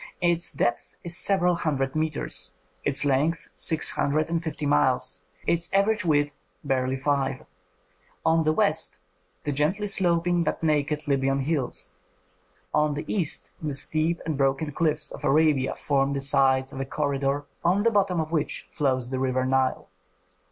Its 0.19 0.51
depth 0.51 0.95
is 1.03 1.15
several 1.15 1.53
hundred 1.53 1.95
metres, 1.95 2.55
its 2.83 3.05
length 3.05 3.49
six 3.55 3.91
hundred 3.91 4.31
and 4.31 4.41
fifty 4.41 4.65
miles, 4.65 5.21
its 5.45 5.71
average 5.73 6.03
width 6.03 6.41
barely 6.63 6.95
five. 6.95 7.45
On 8.25 8.41
the 8.43 8.51
west 8.51 8.97
the 9.43 9.51
gently 9.51 9.85
sloping 9.85 10.43
but 10.43 10.63
naked 10.63 11.07
Libyan 11.07 11.41
hills, 11.41 11.93
on 12.73 12.95
the 12.95 13.05
east 13.07 13.51
the 13.61 13.73
steep 13.75 14.19
and 14.25 14.37
broken 14.39 14.71
cliffs 14.71 15.11
of 15.11 15.23
Arabia 15.23 15.75
form 15.75 16.13
the 16.13 16.19
sides 16.19 16.73
of 16.73 16.79
a 16.79 16.85
corridor 16.85 17.45
on 17.63 17.83
the 17.83 17.91
bottom 17.91 18.19
of 18.19 18.31
which 18.31 18.65
flows 18.71 19.11
the 19.11 19.19
river 19.19 19.45
Nile. 19.45 19.87